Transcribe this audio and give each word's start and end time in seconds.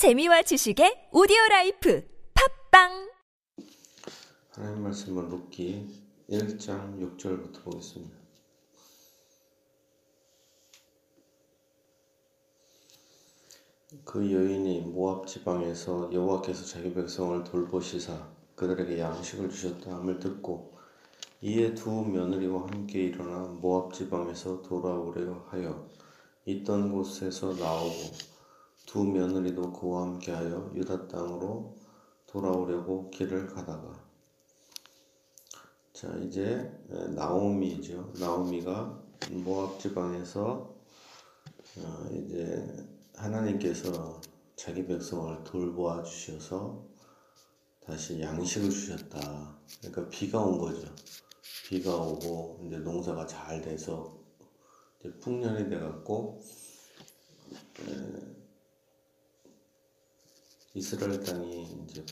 재미와 0.00 0.40
지식의 0.40 1.10
오디오 1.12 1.36
라이프 1.50 2.02
팟빵 2.32 3.12
하나님 4.48 4.84
말씀은 4.84 5.28
룻기 5.28 5.88
1장 6.30 6.96
6절부터 7.18 7.64
보겠습니다. 7.64 8.16
그 14.06 14.32
여인이 14.32 14.80
모압 14.80 15.26
지방에서 15.26 16.10
여호와께서 16.10 16.64
자기 16.64 16.94
백성을 16.94 17.44
돌보시사 17.44 18.26
그들에게 18.54 18.98
양식을 18.98 19.50
주셨다 19.50 19.96
함을 19.96 20.18
듣고 20.18 20.78
이에 21.42 21.74
두 21.74 21.90
며느리와 22.06 22.62
함께 22.62 23.02
일어나 23.02 23.40
모압 23.60 23.92
지방에서 23.92 24.62
돌아오려 24.62 25.44
하여 25.50 25.86
있던 26.46 26.90
곳에서 26.90 27.52
나오고 27.52 28.39
두 28.90 29.04
며느리도 29.04 29.72
그와 29.72 30.02
함께하여 30.02 30.72
유다 30.74 31.06
땅으로 31.06 31.76
돌아오려고 32.26 33.08
길을 33.10 33.46
가다가 33.46 34.04
자 35.92 36.08
이제 36.24 36.68
나오미죠 37.14 38.14
나오미가 38.18 39.00
모압 39.44 39.78
지방에서 39.78 40.74
어, 41.78 42.08
이제 42.10 42.66
하나님께서 43.14 44.20
자기 44.56 44.84
백성을 44.84 45.44
돌보아 45.44 46.02
주셔서 46.02 46.84
다시 47.78 48.20
양식을 48.20 48.70
주셨다. 48.70 49.56
그러니까 49.78 50.08
비가 50.08 50.40
온 50.40 50.58
거죠. 50.58 50.92
비가 51.68 51.94
오고 51.94 52.64
이제 52.66 52.78
농사가 52.78 53.24
잘 53.24 53.60
돼서 53.60 54.18
이제 54.98 55.12
풍년이 55.20 55.70
돼갖고 55.70 56.42
이스라엘 60.74 61.20
땅이 61.20 61.84
이제 61.88 62.04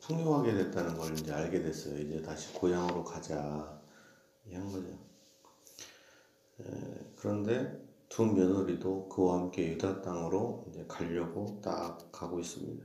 풍요하게 0.00 0.54
됐다는 0.54 0.98
걸 0.98 1.12
이제 1.18 1.32
알게 1.32 1.62
됐어요. 1.62 1.98
이제 1.98 2.20
다시 2.20 2.52
고향으로 2.52 3.02
가자 3.02 3.80
한 4.52 4.72
거죠. 4.72 4.88
그런데 7.16 7.80
두 8.10 8.26
며느리도 8.26 9.08
그와 9.08 9.38
함께 9.38 9.72
유다 9.72 10.02
땅으로 10.02 10.66
이제 10.68 10.84
가려고 10.86 11.60
딱 11.62 12.12
가고 12.12 12.40
있습니다. 12.40 12.84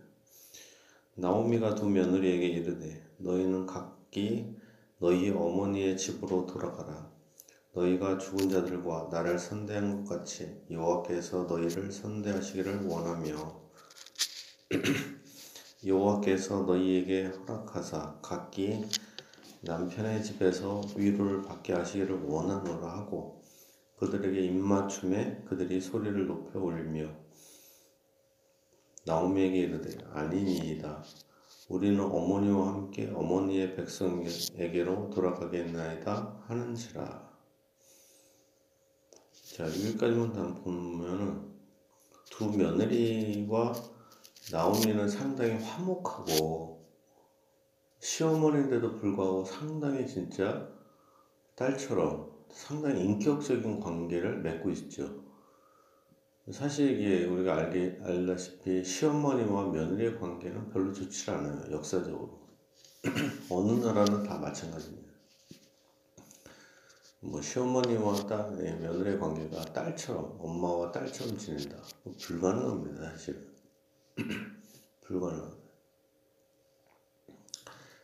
나오미가 1.16 1.76
두 1.76 1.90
며느리에게 1.90 2.48
이르되 2.48 3.06
너희는 3.18 3.66
각기 3.66 4.56
너희 5.00 5.30
어머니의 5.32 5.98
집으로 5.98 6.46
돌아가라. 6.46 7.12
너희가 7.74 8.20
죽은 8.20 8.50
자들과 8.50 9.10
나를 9.12 9.38
선대한 9.38 10.06
것 10.06 10.18
같이 10.18 10.64
여호와께서 10.72 11.44
너희를 11.44 11.92
선대하시기를 11.92 12.88
원하며 12.88 13.67
여호와께서 15.86 16.64
너희에게 16.64 17.28
허락하사 17.28 18.20
각기 18.22 18.86
남편의 19.62 20.24
집에서 20.24 20.82
위로를 20.98 21.42
받게 21.44 21.72
하시기를 21.72 22.24
원하노라 22.24 22.98
하고 22.98 23.42
그들에게 23.98 24.42
입맞춤에 24.42 25.44
그들이 25.48 25.80
소리를 25.80 26.28
높여 26.28 26.60
올리며 26.60 27.10
나오미에게 29.06 29.58
이르되 29.58 29.98
아니니이다. 30.12 31.02
우리는 31.70 32.00
어머니와 32.04 32.74
함께 32.74 33.10
어머니의 33.14 33.76
백성에게로 33.78 35.12
돌아가겠나이다 35.12 36.44
하는지라. 36.46 37.28
자 39.32 39.64
여기까지만 39.64 40.34
다 40.34 40.54
보면은 40.62 41.56
두 42.30 42.52
며느리와 42.52 43.97
나오미는 44.50 45.10
상당히 45.10 45.54
화목하고 45.62 46.86
시어머니인데도 48.00 48.96
불구하고 48.96 49.44
상당히 49.44 50.08
진짜 50.08 50.70
딸처럼 51.56 52.32
상당히 52.50 53.04
인격적인 53.04 53.82
관계를 53.82 54.42
맺고 54.42 54.70
있죠. 54.72 55.24
사실 56.50 56.98
이게 56.98 57.26
우리가 57.26 57.56
알게, 57.56 58.00
알다시피 58.02 58.86
시어머니와 58.86 59.66
며느리의 59.66 60.18
관계는 60.18 60.70
별로 60.70 60.94
좋지 60.94 61.30
않아요. 61.30 61.70
역사적으로. 61.72 62.48
어느 63.52 63.86
나라는 63.86 64.24
다 64.24 64.38
마찬가지입니다. 64.38 65.12
뭐 67.20 67.42
시어머니와 67.42 68.28
딸, 68.28 68.52
며느리의 68.52 69.20
관계가 69.20 69.66
딸처럼, 69.74 70.38
엄마와 70.40 70.92
딸처럼 70.94 71.38
지낸다. 71.38 71.76
뭐 72.04 72.14
불가능합니다, 72.18 73.10
사실. 73.10 73.57
불가능합니다. 75.02 75.58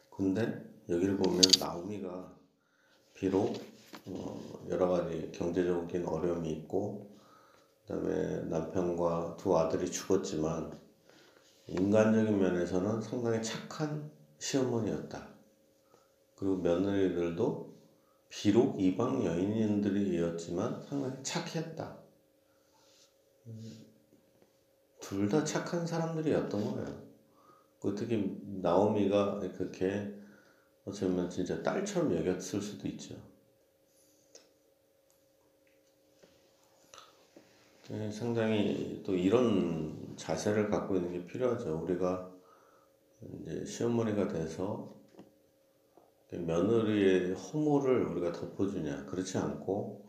근데 0.10 0.74
여기를 0.90 1.18
보면 1.18 1.42
나오미가 1.60 2.32
비록 3.14 3.56
어, 4.06 4.66
여러 4.70 4.88
가지 4.88 5.32
경제적인 5.32 6.06
어려움이 6.06 6.52
있고 6.52 7.10
그다음에 7.82 8.44
남편과 8.44 9.38
두 9.40 9.58
아들이 9.58 9.90
죽었지만 9.90 10.72
인간적인 11.68 12.38
면에서는 12.38 13.02
상당히 13.02 13.42
착한 13.42 14.12
시어머니였다. 14.38 15.28
그리고 16.36 16.58
며느리들도 16.58 17.74
비록 18.30 18.80
이방 18.82 19.24
여인들이었지만 19.24 20.84
상당히 20.88 21.24
착했다. 21.24 21.98
둘 25.04 25.28
다 25.28 25.44
착한 25.44 25.86
사람들이었던 25.86 26.50
거예요. 26.50 27.04
그 27.82 27.94
특히 27.94 28.40
나오미가 28.62 29.40
그렇게 29.40 30.14
어쩌면 30.86 31.30
진짜 31.30 31.62
딸처럼 31.62 32.16
여겼을 32.16 32.62
수도 32.62 32.88
있죠. 32.88 33.16
네, 37.90 38.10
상당히 38.10 39.04
또 39.06 39.14
이런 39.14 40.16
자세를 40.16 40.70
갖고 40.70 40.96
있는 40.96 41.12
게 41.12 41.26
필요하죠. 41.26 41.82
우리가 41.84 42.32
이제 43.22 43.66
시어머니가 43.66 44.30
돼서 44.30 44.96
며느리의 46.32 47.34
허물을 47.34 48.06
우리가 48.06 48.32
덮어주냐 48.32 49.06
그렇지 49.06 49.38
않고 49.38 50.03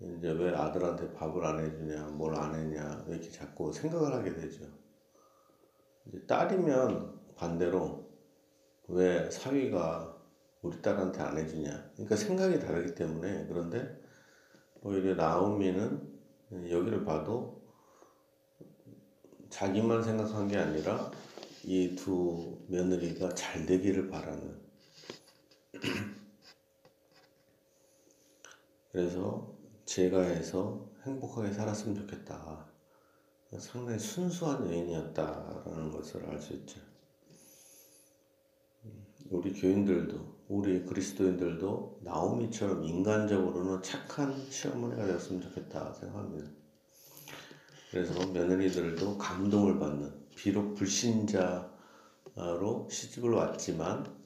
이제 0.00 0.30
왜 0.30 0.54
아들한테 0.54 1.12
밥을 1.12 1.44
안 1.44 1.58
해주냐 1.58 2.08
뭘안 2.10 2.54
했냐 2.54 3.04
이렇게 3.08 3.30
자꾸 3.30 3.72
생각을 3.72 4.14
하게 4.14 4.32
되죠. 4.34 4.64
이제 6.06 6.24
딸이면 6.26 7.34
반대로 7.36 8.08
왜 8.88 9.30
사위가 9.30 10.16
우리 10.62 10.80
딸한테 10.82 11.20
안 11.20 11.36
해주냐 11.38 11.90
그러니까 11.94 12.16
생각이 12.16 12.58
다르기 12.60 12.94
때문에 12.94 13.46
그런데 13.46 14.00
오히려 14.82 15.14
나오미는 15.14 16.18
여기를 16.70 17.04
봐도 17.04 17.62
자기만 19.50 20.02
생각한 20.02 20.48
게 20.48 20.58
아니라 20.58 21.10
이 21.64 21.94
두 21.96 22.58
며느리가 22.68 23.34
잘 23.34 23.66
되기를 23.66 24.08
바라는 24.08 24.60
그래서 28.92 29.57
제가 29.88 30.20
해서 30.20 30.86
행복하게 31.06 31.50
살았으면 31.50 31.96
좋겠다. 31.96 32.66
상당히 33.58 33.98
순수한 33.98 34.68
여인이었다라는 34.68 35.90
것을 35.90 36.26
알 36.26 36.38
수 36.42 36.52
있죠. 36.52 36.78
우리 39.30 39.54
교인들도 39.54 40.44
우리 40.48 40.84
그리스도인들도 40.84 42.00
나오미처럼 42.02 42.84
인간적으로는 42.84 43.82
착한 43.82 44.36
시어머니가 44.50 45.06
되었으면 45.06 45.40
좋겠다 45.40 45.94
생각합니다. 45.94 46.50
그래서 47.90 48.26
며느리들도 48.26 49.16
감동을 49.16 49.78
받는 49.78 50.28
비록 50.36 50.74
불신자로 50.74 51.70
시집을 52.90 53.30
왔지만 53.30 54.18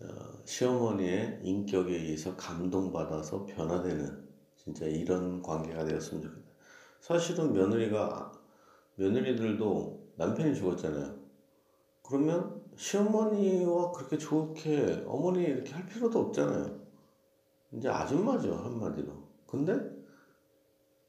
어, 0.00 0.06
시어머니의 0.44 1.40
인격에 1.42 1.94
의해서 1.94 2.36
감동받아서 2.36 3.46
변화되는 3.46 4.21
진짜 4.62 4.86
이런 4.86 5.42
관계가 5.42 5.84
되었으면 5.84 6.22
좋겠다. 6.22 6.46
사실은 7.00 7.52
며느리가 7.52 8.32
며느리들도 8.94 10.12
남편이 10.16 10.54
죽었잖아요. 10.54 11.20
그러면 12.02 12.62
시어머니와 12.76 13.90
그렇게 13.90 14.18
좋게 14.18 15.04
어머니 15.06 15.44
이렇게 15.44 15.72
할 15.72 15.86
필요도 15.86 16.18
없잖아요. 16.18 16.80
이제 17.72 17.88
아줌마죠, 17.88 18.54
한마디로. 18.54 19.12
근데 19.46 19.74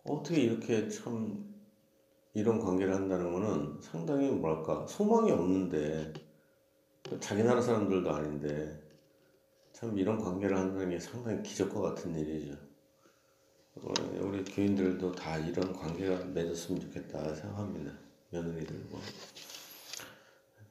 어떻게 0.04 0.42
이렇게 0.42 0.88
참 0.88 1.54
이런 2.34 2.60
관계를 2.60 2.94
한다는 2.94 3.32
거는 3.34 3.80
상당히 3.82 4.32
뭐랄까, 4.32 4.86
소망이 4.88 5.32
없는데, 5.32 6.14
자기 7.20 7.44
나라 7.44 7.62
사람들도 7.62 8.12
아닌데, 8.12 8.82
참 9.72 9.98
이런 9.98 10.18
관계를 10.18 10.58
한다는 10.58 10.90
게 10.90 11.00
상당히 11.00 11.44
기적과 11.44 11.82
같은 11.82 12.16
일이죠. 12.16 12.73
교인들도 14.54 15.14
다 15.14 15.36
이런 15.40 15.74
관계가 15.74 16.26
맺었으면 16.26 16.80
좋겠다 16.82 17.34
생각합니다. 17.34 17.92
며느리들. 18.30 18.86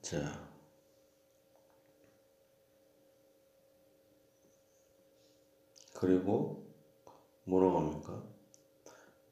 자, 0.00 0.48
그리고 5.94 6.64
뭐라고 7.44 7.80
합니까? 7.80 8.22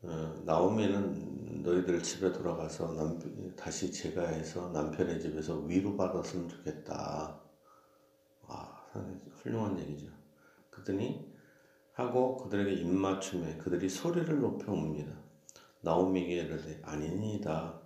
어, 0.03 0.43
나오미는 0.45 1.63
너희들 1.63 2.03
집에 2.03 2.33
돌아가서 2.33 2.93
남, 2.95 3.55
다시 3.55 3.93
제가 3.93 4.27
해서 4.27 4.71
남편의 4.71 5.21
집에서 5.21 5.61
위로받았으면 5.61 6.49
좋겠다. 6.49 7.41
와, 8.49 8.87
상당히 8.93 9.21
훌륭한 9.31 9.79
얘기죠. 9.79 10.09
그더니 10.71 11.31
하고 12.01 12.39
그들에게 12.39 12.73
입맞춤에 12.73 13.59
그들이 13.59 13.89
소리를 13.89 14.41
높여 14.41 14.73
옵니다. 14.73 15.13
나오미에게 15.83 16.35
이르되 16.35 16.81
아니니다. 16.83 17.79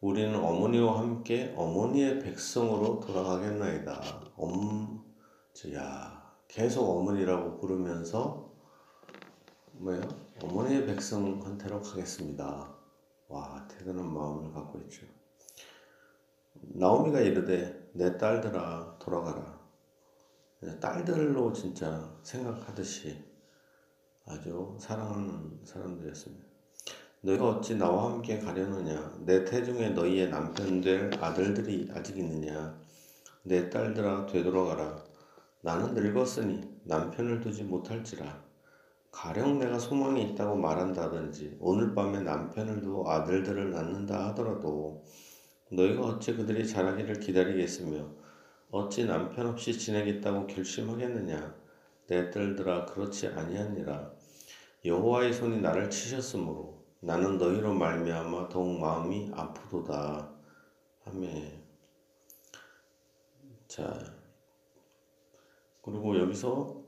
우리는 0.00 0.34
어머니와 0.34 0.98
함께 0.98 1.54
어머니의 1.56 2.20
백성으로 2.20 3.00
돌아가겠나이다. 3.00 4.00
엄, 4.36 5.04
야, 5.74 6.34
계속 6.48 6.88
어머니라고 6.88 7.58
부르면서 7.58 8.52
뭐예요? 9.72 10.02
어머니의 10.42 10.86
백성한테로 10.86 11.82
가겠습니다. 11.82 12.74
와, 13.28 13.68
대단한 13.68 14.12
마음을 14.12 14.52
갖고 14.52 14.78
있죠. 14.80 15.06
나오미가 16.52 17.20
이르되 17.20 17.90
내 17.92 18.16
딸들아 18.16 18.96
돌아가라. 18.98 19.56
딸들로 20.80 21.52
진짜 21.52 22.16
생각하듯이 22.22 23.25
아주 24.28 24.76
사랑하는 24.80 25.60
사람들이었습니다. 25.62 26.44
너희가 27.20 27.48
어찌 27.48 27.76
나와 27.76 28.10
함께 28.10 28.40
가려느냐? 28.40 29.18
내 29.20 29.44
태중에 29.44 29.90
너희의 29.90 30.30
남편들 30.30 31.12
아들들이 31.20 31.88
아직 31.94 32.18
있느냐? 32.18 32.76
내 33.44 33.70
딸들아 33.70 34.26
되돌아가라. 34.26 35.04
나는 35.60 35.94
늙었으니 35.94 36.60
남편을 36.84 37.40
두지 37.40 37.64
못할지라. 37.64 38.44
가령 39.12 39.60
내가 39.60 39.78
소망이 39.78 40.22
있다고 40.30 40.56
말한다든지 40.56 41.58
오늘 41.60 41.94
밤에 41.94 42.20
남편을 42.20 42.82
두고 42.82 43.08
아들들을 43.08 43.70
낳는다 43.70 44.28
하더라도 44.28 45.04
너희가 45.70 46.02
어찌 46.02 46.34
그들이 46.34 46.66
자라기를 46.66 47.20
기다리겠으며 47.20 48.10
어찌 48.72 49.06
남편 49.06 49.46
없이 49.46 49.78
지내겠다고 49.78 50.48
결심하겠느냐 50.48 51.54
내 52.08 52.30
딸들아 52.30 52.86
그렇지 52.86 53.28
아니하니라 53.28 54.15
여호와의 54.86 55.32
손이 55.32 55.60
나를 55.60 55.90
치셨으므로 55.90 56.84
나는 57.00 57.38
너희로 57.38 57.74
말미암아 57.74 58.48
더욱 58.48 58.78
마음이 58.78 59.30
아프도다. 59.34 60.32
하매 61.04 61.62
자 63.68 63.98
그리고 65.82 66.18
여기서 66.18 66.84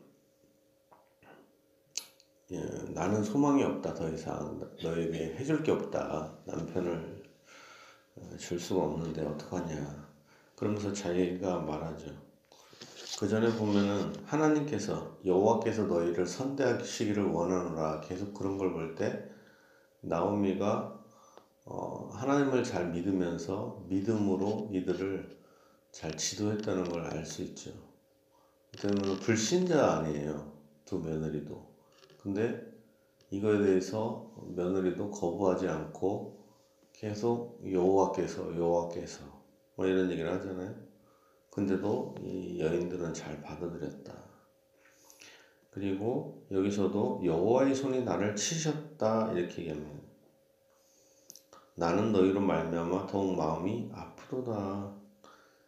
예, 2.51 2.61
나는 2.95 3.23
소망이 3.23 3.63
없다. 3.63 3.93
더 3.93 4.09
이상 4.09 4.59
너에게 4.83 5.37
해줄 5.37 5.63
게 5.63 5.71
없다. 5.71 6.39
남편을 6.47 7.23
어, 8.17 8.37
줄 8.39 8.59
수가 8.59 8.85
없는데 8.85 9.23
어떡하냐. 9.25 10.09
그러면서 10.57 10.93
자기가 10.93 11.61
말하죠 11.61 12.28
그 13.19 13.29
전에 13.29 13.51
보면은 13.57 14.15
하나님께서 14.27 15.19
여호와께서 15.25 15.85
너희를 15.87 16.25
선대하시기를 16.27 17.25
원하노라 17.25 18.01
계속 18.03 18.33
그런 18.33 18.57
걸 18.59 18.73
볼 18.73 18.95
때 18.95 19.29
나오미가 20.03 20.97
어, 21.67 22.11
하나님을 22.13 22.63
잘 22.65 22.91
믿으면서 22.93 23.85
믿음으로 23.89 24.71
이들을 24.73 25.37
잘 25.91 26.17
지도했다는 26.17 26.85
걸 26.91 27.07
알 27.07 27.25
수 27.27 27.43
있죠. 27.43 27.73
그러면 28.81 29.19
불신자 29.19 29.99
아니에요 29.99 30.53
두 30.85 31.01
며느리도. 31.01 31.69
근데 32.23 32.65
이거에 33.31 33.59
대해서 33.65 34.33
며느리도 34.55 35.11
거부하지 35.11 35.69
않고 35.69 36.39
계속 36.93 37.61
여호와께서 37.69 38.57
여호와께서 38.57 39.25
뭐 39.75 39.87
이런 39.87 40.11
얘기를 40.11 40.33
하잖아요. 40.33 40.88
근데도 41.51 42.15
이 42.23 42.61
여인들은 42.61 43.15
잘 43.15 43.41
받아들였다. 43.43 44.13
그리고 45.71 46.47
여기서도 46.51 47.23
여호와의 47.25 47.75
손이 47.75 48.03
나를 48.05 48.35
치셨다 48.37 49.33
이렇게 49.33 49.63
얘기합니다. 49.63 49.99
나는 51.75 52.13
너희로 52.13 52.41
말미암아 52.41 53.07
더욱 53.07 53.37
마음이 53.37 53.91
아프도다. 53.93 54.93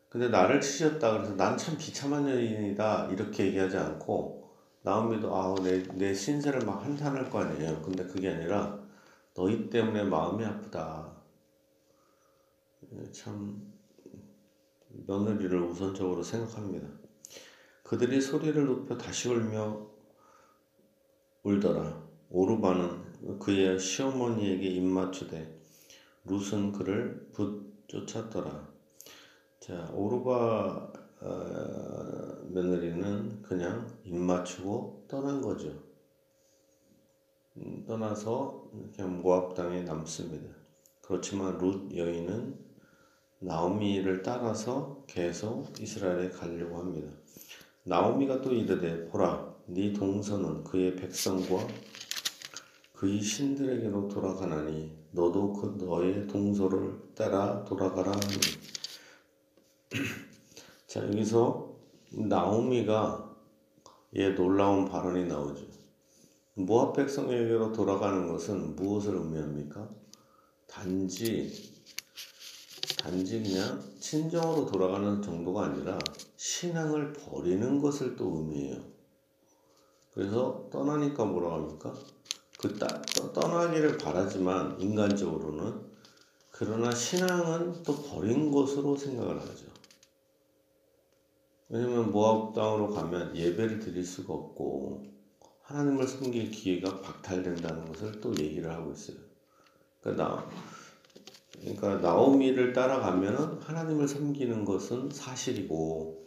근데 0.09 0.29
나를 0.29 0.61
치셨다 0.61 1.13
그래서 1.13 1.35
난 1.37 1.57
참 1.57 1.77
비참한 1.79 2.29
여인이다 2.29 3.07
이렇게 3.13 3.47
얘기하지 3.47 3.77
않고 3.77 4.51
나오미도 4.83 5.35
아내 5.35 5.83
내 5.95 6.13
신세를 6.15 6.65
막 6.67 6.85
한탄할 6.85 7.31
거 7.31 7.41
아니에요. 7.41 7.81
근데 7.83 8.05
그게 8.07 8.31
아니라 8.31 8.81
너희 9.35 9.71
때문에 9.71 10.03
마음이 10.05 10.45
아프다. 10.45 11.13
참 13.13 13.70
며느리를 15.07 15.61
우선적으로 15.63 16.23
생각합니다. 16.23 16.89
그들이 17.83 18.21
소리를 18.21 18.65
높여 18.67 18.97
다시 18.97 19.29
울며 19.29 19.91
울더라. 21.43 22.09
오르바는 22.31 23.39
그의 23.39 23.79
시어머니에게 23.79 24.69
입맞추되 24.69 25.61
룻은 26.25 26.73
그를 26.73 27.29
붙 27.33 27.89
쫓았더라. 27.89 28.69
자, 29.59 29.91
오르바 29.93 30.93
어, 31.23 32.39
며느리는 32.49 33.43
그냥 33.43 33.87
입 34.05 34.15
맞추고 34.15 35.07
떠난 35.09 35.43
거죠. 35.43 35.83
음, 37.57 37.85
떠나서 37.87 38.71
그냥 38.95 39.21
모압 39.21 39.55
땅에 39.55 39.83
남습니다. 39.83 40.55
그렇지만 41.03 41.59
룻 41.59 41.95
여인은 41.95 42.70
나오미를 43.43 44.23
따라서 44.23 45.03
계속 45.07 45.81
이스라엘에 45.81 46.29
가려고 46.29 46.79
합니다. 46.79 47.11
나오미가 47.85 48.43
또 48.43 48.53
이르되 48.53 49.07
보라 49.07 49.55
네 49.67 49.95
동서는 49.95 50.63
그의 50.63 50.95
백성과 50.95 51.67
그의 52.93 53.23
신들에게로 53.23 54.09
돌아가나니 54.09 54.95
너도 55.13 55.55
그 55.55 55.83
너의 55.83 56.27
동서를 56.27 57.15
따라 57.15 57.65
돌아가라 57.65 58.13
하니 58.13 58.35
자, 60.87 61.03
여기서 61.03 61.75
나오미가 62.11 63.37
예 64.17 64.31
놀라운 64.31 64.85
발언이 64.85 65.25
나오죠. 65.25 65.65
모압 66.57 66.95
백성에게로 66.95 67.73
돌아가는 67.73 68.29
것은 68.29 68.77
무엇을 68.77 69.15
의미합니까? 69.15 69.89
단지 70.67 71.80
단지 73.01 73.43
그냥 73.43 73.83
친정으로 73.99 74.67
돌아가는 74.67 75.23
정도가 75.23 75.65
아니라 75.65 75.99
신앙을 76.37 77.15
버리는 77.15 77.81
것을 77.81 78.15
또 78.15 78.37
의미해요. 78.37 78.79
그래서 80.13 80.69
떠나니까 80.71 81.25
뭐라고 81.25 81.55
합니까? 81.55 81.95
그 82.59 82.79
따, 82.79 82.87
떠나기를 83.33 83.97
바라지만 83.97 84.79
인간적으로는 84.79 85.81
그러나 86.51 86.95
신앙은 86.95 87.83
또 87.85 88.03
버린 88.03 88.51
것으로 88.53 88.95
생각을 88.95 89.41
하죠. 89.41 89.65
왜냐면 91.71 92.13
모압 92.13 92.55
땅으로 92.55 92.91
가면 92.91 93.35
예배를 93.35 93.79
드릴 93.79 94.05
수가 94.05 94.35
없고 94.35 95.05
하나님을 95.63 96.07
섬길 96.07 96.51
기회가 96.51 97.01
박탈된다는 97.01 97.87
것을 97.87 98.21
또 98.21 98.37
얘기를 98.37 98.71
하고 98.71 98.93
있어요. 98.93 99.17
그러니까 100.03 100.23
나 100.23 100.51
그러니까 101.61 101.97
나오미를 101.97 102.73
따라가면은 102.73 103.61
하나님을 103.61 104.09
섬기는 104.09 104.65
것은 104.65 105.11
사실이고 105.11 106.27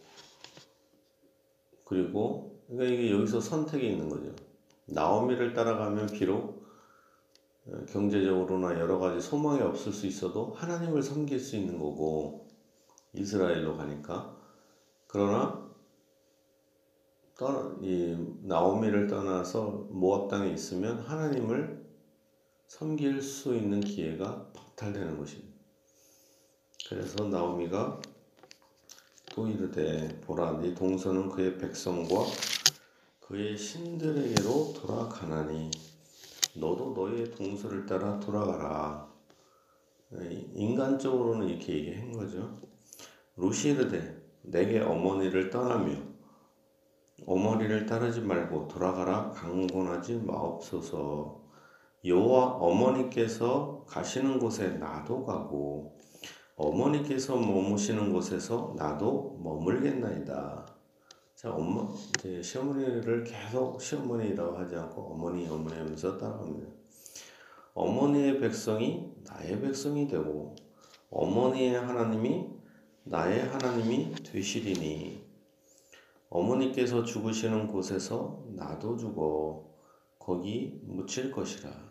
그리고 1.84 2.60
그러니까 2.68 2.94
이게 2.94 3.10
여기서 3.12 3.40
선택이 3.40 3.86
있는 3.90 4.08
거죠. 4.08 4.34
나오미를 4.86 5.52
따라가면 5.52 6.06
비록 6.06 6.64
경제적으로나 7.88 8.78
여러 8.78 8.98
가지 8.98 9.20
소망이 9.20 9.60
없을 9.62 9.92
수 9.92 10.06
있어도 10.06 10.52
하나님을 10.52 11.02
섬길 11.02 11.40
수 11.40 11.56
있는 11.56 11.78
거고 11.78 12.46
이스라엘로 13.14 13.76
가니까 13.76 14.36
그러나 15.06 15.64
떠나, 17.36 17.76
이 17.80 18.16
나오미를 18.42 19.06
떠나서 19.08 19.88
모압 19.90 20.28
땅에 20.28 20.50
있으면 20.50 21.00
하나님을 21.00 21.83
섬길 22.66 23.22
수 23.22 23.54
있는 23.54 23.80
기회가 23.80 24.50
박탈되는 24.52 25.18
것입니다. 25.18 25.54
그래서 26.88 27.24
나오미가 27.24 28.00
또 29.34 29.48
이르되 29.48 30.20
보라 30.20 30.60
네 30.60 30.74
동서는 30.74 31.28
그의 31.28 31.58
백성과 31.58 32.14
그의 33.20 33.56
신들에게로 33.56 34.74
돌아가나니 34.76 35.70
너도 36.54 36.92
너의 36.94 37.30
동서를 37.32 37.86
따라 37.86 38.20
돌아가라. 38.20 39.12
인간적으로는 40.54 41.48
이렇게 41.48 41.74
얘기한 41.74 42.12
거죠. 42.12 42.60
이르되 43.36 44.22
내게 44.42 44.80
어머니를 44.80 45.50
떠나며 45.50 45.96
어머니를 47.26 47.86
따르지 47.86 48.20
말고 48.20 48.68
돌아가라 48.68 49.30
강권하지 49.30 50.16
마옵소서 50.16 51.43
여호와 52.04 52.56
어머니께서 52.56 53.84
가시는 53.88 54.38
곳에 54.38 54.68
나도 54.76 55.24
가고 55.24 55.98
어머니께서 56.54 57.36
머무시는 57.36 58.12
곳에서 58.12 58.74
나도 58.76 59.40
머물겠나이다. 59.42 60.66
자, 61.34 61.50
엄마, 61.50 61.88
이제 62.18 62.42
시어머니를 62.42 63.24
계속 63.24 63.80
시어머니라고 63.80 64.56
하지 64.56 64.76
않고 64.76 65.14
어머니, 65.14 65.48
어머니 65.48 65.76
하면서 65.76 66.16
따라갑니다. 66.18 66.68
어머니의 67.72 68.38
백성이 68.38 69.12
나의 69.24 69.60
백성이 69.60 70.06
되고 70.06 70.54
어머니의 71.10 71.74
하나님이 71.74 72.48
나의 73.04 73.48
하나님이 73.48 74.14
되시리니 74.22 75.24
어머니께서 76.28 77.02
죽으시는 77.02 77.68
곳에서 77.68 78.44
나도 78.54 78.96
죽어 78.96 79.74
거기 80.18 80.80
묻힐 80.82 81.30
것이라. 81.30 81.83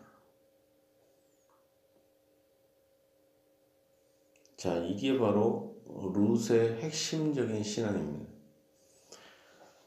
자, 4.56 4.76
이게 4.78 5.18
바로 5.18 5.76
룻의 5.86 6.76
핵심적인 6.80 7.62
신앙입니다. 7.62 8.34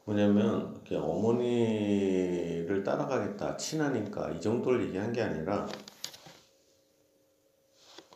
뭐냐면 0.04 0.80
어머니를 0.90 2.82
따라가겠다 2.82 3.58
친하니까 3.58 4.30
이 4.30 4.40
정도를 4.40 4.86
얘기한 4.86 5.12
게 5.12 5.20
아니라 5.20 5.68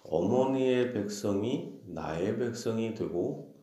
어머니의 0.04 0.94
백성이 0.94 1.78
나의 1.84 2.38
백성이 2.38 2.94
되고 2.94 3.54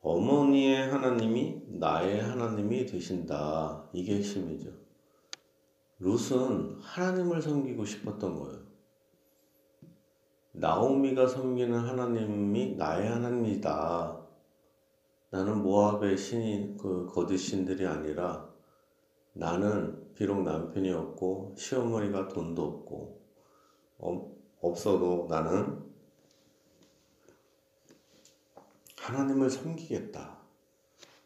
어머니의 0.00 0.88
하나님이 0.88 1.62
나의 1.78 2.20
하나님이 2.20 2.86
되신다 2.86 3.88
이게 3.92 4.16
핵심이죠. 4.16 4.70
룻은 6.00 6.78
하나님을 6.80 7.40
섬기고 7.40 7.84
싶었던 7.84 8.38
거예요. 8.38 8.65
나오미가 10.58 11.26
섬기는 11.26 11.78
하나님이 11.78 12.76
나의 12.76 13.10
하나님이다. 13.10 14.26
나는 15.28 15.62
모압의 15.62 16.16
신이 16.16 16.78
그 16.80 17.06
거짓 17.12 17.36
신들이 17.36 17.86
아니라 17.86 18.48
나는 19.34 20.14
비록 20.14 20.42
남편이 20.42 20.90
없고 20.92 21.56
시어머니가 21.58 22.28
돈도 22.28 22.64
없고 22.64 23.20
어, 23.98 24.34
없어도 24.62 25.26
나는 25.28 25.84
하나님을 28.98 29.50
섬기겠다. 29.50 30.38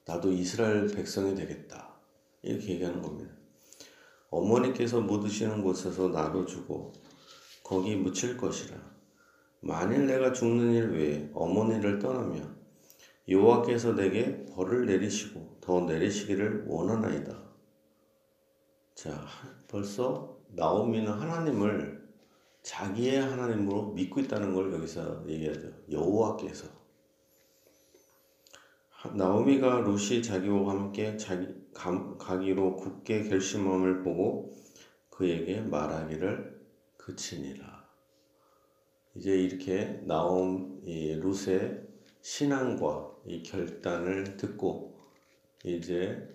나도 0.07 0.33
이스라엘 0.33 0.89
백성이 0.89 1.37
되겠다. 1.37 1.95
이렇게 2.43 2.75
얘기하는 2.75 3.01
겁니다. 3.01 3.33
어머니께서 4.29 5.01
묻으시는 5.01 5.63
곳에서 5.63 6.09
나도 6.09 6.47
주고 6.47 6.93
거기 7.63 7.95
묻힐 7.95 8.37
것이라. 8.37 9.00
만일 9.61 10.07
내가 10.07 10.33
죽는 10.33 10.73
일 10.73 10.91
외에 10.91 11.31
어머니를 11.35 11.99
떠나면 11.99 12.59
여호와께서 13.29 13.95
내게 13.95 14.45
벌을 14.47 14.87
내리시고 14.87 15.59
더 15.61 15.83
내리시기를 15.83 16.65
원하나이다. 16.67 17.39
자, 18.95 19.27
벌써 19.69 20.37
나오미는 20.49 21.13
하나님을 21.13 22.09
자기의 22.63 23.21
하나님으로 23.21 23.93
믿고 23.93 24.21
있다는 24.21 24.55
걸 24.55 24.73
여기서 24.73 25.25
얘기하죠. 25.29 25.71
여호와께서 25.91 26.69
나오미가 29.15 29.81
룻이 29.81 30.23
자기와 30.23 30.71
함께 30.71 31.17
자기 31.17 31.49
감, 31.73 32.19
가기로 32.19 32.77
굳게 32.77 33.29
결심함을 33.29 34.03
보고 34.03 34.55
그에게 35.09 35.61
말하기를 35.63 36.61
그치니라. 36.99 37.80
이제 39.15 39.37
이렇게 39.37 40.01
나온 40.05 40.81
이 40.85 41.15
룻의 41.15 41.87
신앙과 42.23 43.17
이 43.27 43.43
결단을 43.43 44.37
듣고 44.37 44.99
이제 45.65 46.35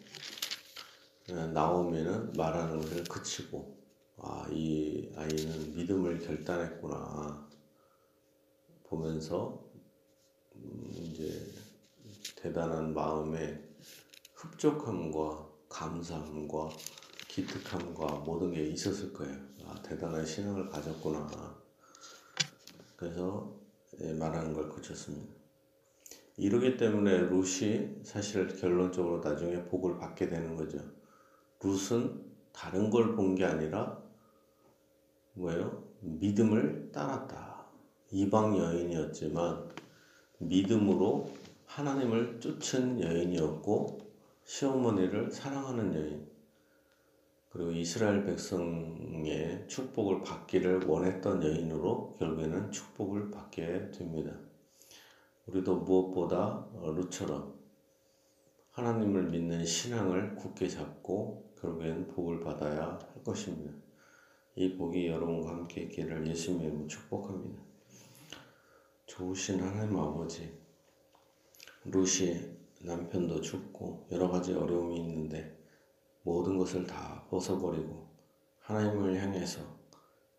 나오면은 1.54 2.34
말하는 2.34 2.82
것을 2.82 3.04
그치고 3.06 3.76
아, 4.18 4.48
이 4.52 5.10
아이는 5.16 5.76
믿음을 5.76 6.20
결단했구나 6.20 7.48
보면서 8.84 9.64
음, 10.56 10.92
이제 10.96 11.52
대단한 12.36 12.94
마음에 12.94 13.60
흡족함과 14.34 15.50
감사함과 15.70 16.70
기특함과 17.28 18.06
모든 18.20 18.54
게 18.54 18.66
있었을 18.68 19.12
거예요. 19.12 19.36
아, 19.66 19.76
대단한 19.82 20.26
신앙을 20.26 20.70
가졌구나. 20.70 21.65
그래서 22.98 23.56
예, 24.02 24.14
말하는 24.14 24.54
걸 24.54 24.70
그쳤습니다. 24.70 25.34
이러기 26.38 26.78
때문에 26.78 27.18
룻이 27.30 28.02
사실 28.04 28.48
결론적으로 28.60 29.20
나중에 29.22 29.64
복을 29.66 29.98
받게 29.98 30.28
되는 30.30 30.56
거죠. 30.56 30.80
룻은 31.62 32.24
다른 32.54 32.90
걸 32.90 33.16
본 33.16 33.36
게 33.36 33.46
아니라 33.46 34.02
뭐예요? 35.34 35.84
믿음을 36.02 36.92
따랐다. 36.92 37.66
이방 38.12 38.58
여인이었지만 38.58 39.70
믿음으로 40.40 41.34
하나님을 41.66 42.40
쫓은 42.40 43.02
여인이었고 43.02 44.00
시어머니를 44.46 45.32
사랑하는 45.32 45.94
여인 45.96 46.28
그리고 47.56 47.72
이스라엘 47.72 48.26
백성의 48.26 49.64
축복을 49.70 50.24
받기를 50.24 50.84
원했던 50.88 51.42
여인으로 51.42 52.18
결국에는 52.20 52.70
축복을 52.70 53.32
받게 53.32 53.92
됩니다. 53.92 54.38
우리도 55.48 55.78
무엇보다 55.78 56.68
루처럼 56.74 57.58
하나님을 58.72 59.30
믿는 59.30 59.66
신앙을 59.66 60.36
굳게 60.36 60.68
잡고 60.68 61.54
결국엔 61.62 62.10
복을 62.10 62.42
받아야 62.42 63.00
할 63.00 63.24
것입니다. 63.24 63.72
이 64.56 64.76
복이 64.76 65.08
여러분과 65.08 65.52
함께 65.52 65.84
있기를 65.84 66.28
예수님의 66.28 66.90
축복합니다. 66.90 67.58
좋으신 69.06 69.62
하나님 69.62 69.98
아버지, 69.98 70.52
루시 71.86 72.52
남편도 72.82 73.40
죽고 73.40 74.08
여러 74.12 74.30
가지 74.30 74.54
어려움이 74.54 75.00
있는데 75.00 75.55
모든 76.26 76.58
것을 76.58 76.88
다 76.88 77.24
벗어버리고 77.30 78.10
하나님을 78.62 79.22
향해서 79.22 79.62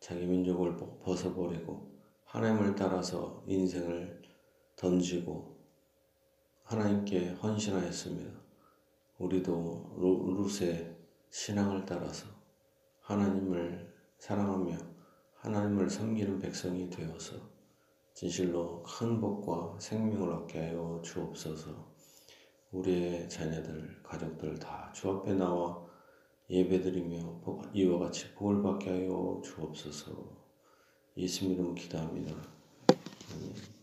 자기 0.01 0.27
민족을 0.27 0.77
벗어버리고 0.77 1.97
하나님을 2.25 2.75
따라서 2.75 3.45
인생을 3.47 4.21
던지고 4.75 5.57
하나님께 6.65 7.35
헌신하였습니다. 7.35 8.33
우리도 9.19 9.95
룻의 9.97 10.97
신앙을 11.31 11.87
따라서 11.87 12.27
하나님을 13.03 13.95
사랑하며 14.19 14.77
하나님을 15.37 15.89
섬기는 15.89 16.41
백성이 16.41 16.91
되어서 16.91 17.37
진실로 18.13 18.83
큰 18.83 19.21
복과 19.21 19.79
생명을 19.79 20.33
얻게 20.33 20.59
하여 20.59 21.01
주옵소서. 21.05 21.96
우리의 22.77 23.29
자녀들, 23.29 24.03
가족들 24.03 24.59
다 24.59 24.91
주 24.93 25.11
앞에 25.11 25.35
나와 25.35 25.85
예배드리며 26.49 27.43
이와 27.75 27.99
같이 27.99 28.33
복을 28.35 28.63
받게 28.63 28.91
하여 28.91 29.41
주옵소서. 29.45 30.13
예수 31.19 31.45
이름 31.47 31.75
기도합니다. 31.75 32.33
아멘. 33.35 33.76